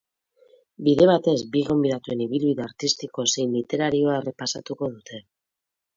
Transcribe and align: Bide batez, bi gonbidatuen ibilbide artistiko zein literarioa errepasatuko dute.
Bide 0.87 1.09
batez, 1.09 1.35
bi 1.57 1.61
gonbidatuen 1.67 2.25
ibilbide 2.27 2.65
artistiko 2.69 3.29
zein 3.35 3.53
literarioa 3.59 4.17
errepasatuko 4.23 4.91
dute. 4.99 5.25